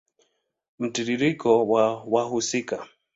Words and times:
Mtiririko 0.79 1.51
wa 1.71 2.03
wahusika 2.13 2.87